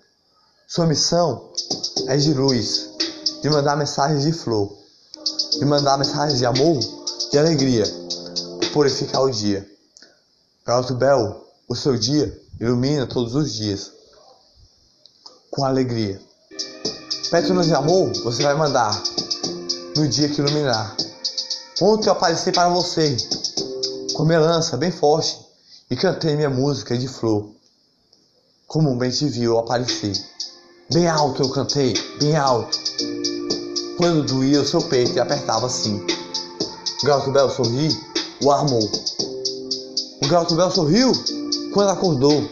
Sua 0.68 0.88
missão 0.88 1.54
é 2.08 2.18
de 2.18 2.34
luz, 2.34 2.90
de 3.44 3.50
mandar 3.50 3.78
mensagens 3.78 4.24
de 4.24 4.34
flor, 4.34 4.76
de 5.60 5.66
mandar 5.66 6.00
mensagens 6.00 6.40
de 6.40 6.48
amor, 6.48 6.80
de 7.32 7.38
alegria, 7.38 7.84
purificar 8.74 9.22
o 9.22 9.30
dia. 9.30 9.70
Garoto 10.66 10.96
Bel, 10.96 11.46
o 11.68 11.76
seu 11.76 11.96
dia 11.96 12.42
ilumina 12.60 13.06
todos 13.06 13.36
os 13.36 13.54
dias 13.54 13.92
com 15.52 15.64
alegria. 15.64 16.20
Pétalas 17.30 17.68
de 17.68 17.76
amor 17.76 18.12
você 18.24 18.42
vai 18.42 18.56
mandar 18.56 19.00
no 19.96 20.08
dia 20.08 20.28
que 20.28 20.42
iluminar. 20.42 20.98
Ontem 21.80 22.08
eu 22.10 22.14
apareci 22.14 22.52
para 22.52 22.68
você 22.70 23.16
com 24.20 24.26
minha 24.26 24.42
lança 24.42 24.76
bem 24.76 24.92
forte 24.92 25.40
e 25.90 25.96
cantei 25.96 26.36
minha 26.36 26.50
música 26.50 26.98
de 26.98 27.08
flor. 27.08 27.52
Como 28.68 28.92
um 28.92 28.98
bem 28.98 29.10
te 29.10 29.30
viu 29.30 29.54
eu 29.54 29.60
apareci. 29.60 30.12
Bem 30.92 31.08
alto 31.08 31.42
eu 31.42 31.50
cantei, 31.50 31.94
bem 32.20 32.36
alto. 32.36 32.78
Quando 33.96 34.26
doía 34.26 34.60
o 34.60 34.68
seu 34.68 34.82
peito 34.82 35.14
e 35.14 35.22
apertava 35.22 35.68
assim. 35.68 36.06
Gato 37.02 37.32
Bel 37.32 37.50
sorri, 37.50 37.98
o 38.44 38.52
armou. 38.52 38.92
O 40.22 40.28
garoto 40.28 40.54
Bel 40.54 40.70
sorriu 40.70 41.14
quando 41.74 41.92
acordou. 41.92 42.44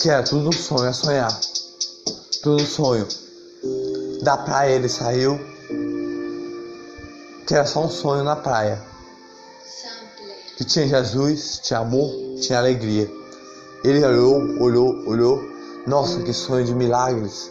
Que 0.00 0.10
era 0.10 0.24
tudo 0.24 0.48
um 0.48 0.52
sonho 0.52 0.88
a 0.88 0.92
sonhar. 0.92 1.40
Tudo 2.42 2.60
um 2.60 2.66
sonho. 2.66 3.06
Da 4.24 4.36
praia 4.36 4.74
ele 4.74 4.88
saiu. 4.88 5.38
Que 7.46 7.54
era 7.54 7.64
só 7.64 7.84
um 7.84 7.88
sonho 7.88 8.24
na 8.24 8.34
praia. 8.34 8.93
Que 10.56 10.64
tinha 10.64 10.86
Jesus, 10.86 11.60
tinha 11.62 11.80
amor, 11.80 12.10
tinha 12.40 12.58
alegria. 12.58 13.10
Ele 13.82 14.04
olhou, 14.04 14.62
olhou, 14.62 15.08
olhou. 15.08 15.42
Nossa, 15.86 16.22
que 16.22 16.32
sonho 16.32 16.64
de 16.64 16.74
milagres 16.74 17.50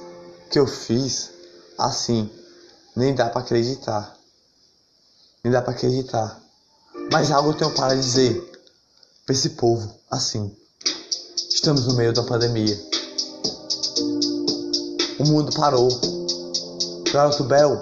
que 0.50 0.58
eu 0.58 0.66
fiz 0.66 1.30
assim. 1.78 2.30
Nem 2.96 3.13
dá 3.13 3.30
para 3.30 3.42
acreditar. 3.42 4.18
Nem 5.44 5.52
dá 5.52 5.62
para 5.62 5.74
acreditar. 5.74 6.39
Mas 7.12 7.30
algo 7.30 7.50
eu 7.50 7.54
tenho 7.54 7.72
para 7.72 7.94
dizer 7.96 8.42
para 9.26 9.34
esse 9.34 9.50
povo 9.50 9.94
assim. 10.10 10.56
Estamos 11.50 11.86
no 11.86 11.96
meio 11.96 12.13
da 12.13 12.24
pandemia. 12.24 12.80
O 15.20 15.26
mundo 15.26 15.54
parou. 15.54 15.89
Garoto 17.12 17.44
Bel, 17.44 17.82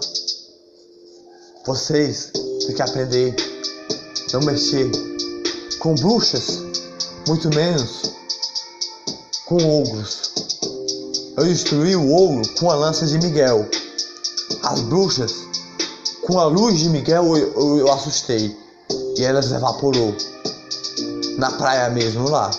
vocês 1.65 2.31
têm 2.65 2.75
que 2.75 2.81
aprender 2.81 3.35
não 4.33 4.41
mexer 4.41 4.89
com 5.81 5.95
bruxas, 5.95 6.59
muito 7.27 7.49
menos 7.49 8.13
com 9.47 9.55
ogros. 9.81 10.31
Eu 11.35 11.43
destruí 11.43 11.95
o 11.95 12.07
ouro 12.07 12.47
com 12.59 12.69
a 12.69 12.75
lança 12.75 13.07
de 13.07 13.17
Miguel. 13.17 13.67
As 14.61 14.79
bruxas, 14.81 15.33
com 16.27 16.39
a 16.39 16.45
luz 16.45 16.79
de 16.79 16.87
Miguel, 16.87 17.35
eu, 17.35 17.53
eu, 17.55 17.77
eu 17.79 17.91
assustei. 17.91 18.55
E 19.17 19.23
elas 19.23 19.51
evaporou. 19.51 20.15
Na 21.39 21.51
praia 21.53 21.89
mesmo 21.89 22.29
lá. 22.29 22.51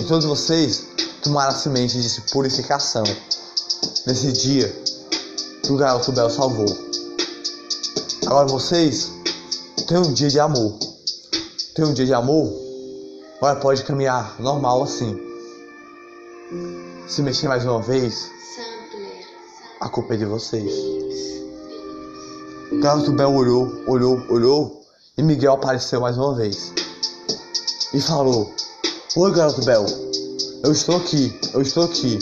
E 0.00 0.04
todos 0.04 0.24
vocês 0.24 0.84
tomaram 1.22 1.50
a 1.50 1.54
semente 1.54 2.00
de 2.00 2.20
purificação. 2.32 3.04
Nesse 4.06 4.32
dia 4.32 4.74
que 5.62 5.70
o 5.70 5.76
garoto 5.76 6.10
Bel 6.10 6.30
salvou. 6.30 6.74
Agora 8.24 8.46
vocês 8.46 9.10
têm 9.86 9.98
um 9.98 10.14
dia 10.14 10.30
de 10.30 10.40
amor. 10.40 10.78
Tem 11.74 11.84
um 11.84 11.92
dia 11.92 12.06
de 12.06 12.14
amor? 12.14 12.61
Agora 13.42 13.58
pode 13.58 13.82
caminhar 13.82 14.40
normal 14.40 14.84
assim. 14.84 15.20
Se 17.08 17.20
mexer 17.22 17.48
mais 17.48 17.64
uma 17.64 17.82
vez, 17.82 18.30
a 19.80 19.88
culpa 19.88 20.14
é 20.14 20.16
de 20.16 20.24
vocês. 20.24 20.72
Garoto 22.80 23.10
Bel 23.10 23.34
olhou, 23.34 23.82
olhou, 23.88 24.16
olhou 24.30 24.84
e 25.18 25.24
Miguel 25.24 25.54
apareceu 25.54 26.00
mais 26.00 26.16
uma 26.16 26.36
vez. 26.36 26.72
E 27.92 28.00
falou: 28.00 28.48
Oi, 29.16 29.32
Garoto 29.32 29.64
Bel, 29.64 29.86
eu 30.62 30.70
estou 30.70 30.98
aqui, 30.98 31.36
eu 31.52 31.62
estou 31.62 31.82
aqui. 31.82 32.20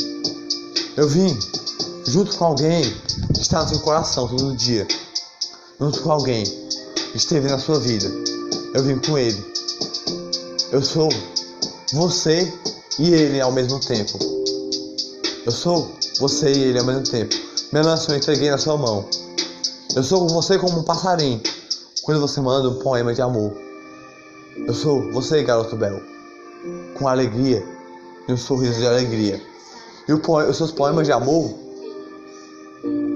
Eu 0.97 1.07
vim 1.07 1.39
junto 2.07 2.35
com 2.35 2.47
alguém 2.47 2.83
que 3.35 3.43
está 3.43 3.63
no 3.63 3.69
seu 3.69 3.81
coração 3.81 4.27
todo 4.27 4.57
dia. 4.57 4.89
Junto 5.79 6.01
com 6.01 6.13
alguém 6.13 6.45
que 6.45 7.19
esteve 7.19 7.47
na 7.47 7.59
sua 7.59 7.79
vida. 7.79 8.11
Eu 8.73 8.83
vim 8.83 8.99
com 8.99 9.19
ele. 9.19 9.50
Eu 10.73 10.83
sou 10.83 11.09
você 11.93 12.53
e 12.97 13.13
ele 13.13 13.41
ao 13.41 13.51
mesmo 13.51 13.81
tempo. 13.81 14.17
Eu 15.45 15.51
sou 15.51 15.91
você 16.21 16.53
e 16.53 16.63
ele 16.63 16.79
ao 16.79 16.85
mesmo 16.85 17.03
tempo. 17.03 17.35
Minha 17.73 17.85
lança 17.85 18.13
eu 18.13 18.17
entreguei 18.17 18.49
na 18.49 18.57
sua 18.57 18.77
mão. 18.77 19.05
Eu 19.97 20.05
sou 20.05 20.29
você 20.29 20.61
como 20.61 20.79
um 20.79 20.85
passarinho 20.85 21.41
quando 22.05 22.21
você 22.21 22.41
manda 22.41 22.69
um 22.69 22.79
poema 22.79 23.13
de 23.13 23.21
amor. 23.21 23.53
Eu 24.65 24.73
sou 24.73 25.11
você, 25.11 25.43
garoto 25.43 25.75
belo, 25.75 26.01
com 26.95 27.09
alegria 27.09 27.67
e 28.29 28.33
um 28.33 28.37
sorriso 28.37 28.79
de 28.79 28.87
alegria. 28.87 29.43
E 30.07 30.13
os 30.13 30.57
seus 30.57 30.71
poemas 30.71 31.05
de 31.05 31.13
amor, 31.13 31.53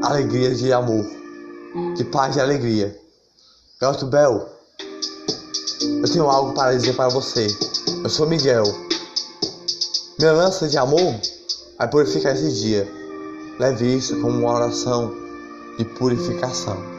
alegria 0.02 0.52
de 0.52 0.72
amor, 0.72 1.06
de 1.94 2.02
paz 2.02 2.34
e 2.34 2.40
alegria. 2.40 2.98
Garoto 3.80 4.06
Bel, 4.06 4.53
eu 6.02 6.10
tenho 6.10 6.28
algo 6.28 6.52
para 6.52 6.74
dizer 6.74 6.94
para 6.94 7.08
você. 7.08 7.46
Eu 8.02 8.10
sou 8.10 8.26
Miguel. 8.26 8.64
Minha 10.18 10.32
lança 10.32 10.68
de 10.68 10.78
amor 10.78 11.14
vai 11.78 11.88
purificar 11.88 12.34
esse 12.34 12.52
dia. 12.52 12.88
Leve 13.58 13.96
isso 13.96 14.20
como 14.20 14.38
uma 14.40 14.52
oração 14.52 15.14
de 15.78 15.84
purificação. 15.84 16.93